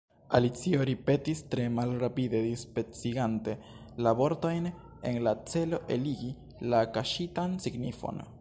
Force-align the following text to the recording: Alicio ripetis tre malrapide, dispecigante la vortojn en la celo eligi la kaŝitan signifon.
Alicio 0.35 0.85
ripetis 0.89 1.43
tre 1.51 1.67
malrapide, 1.79 2.39
dispecigante 2.47 3.55
la 4.07 4.15
vortojn 4.23 4.67
en 5.13 5.23
la 5.29 5.35
celo 5.53 5.83
eligi 5.97 6.35
la 6.73 6.83
kaŝitan 6.99 7.59
signifon. 7.69 8.29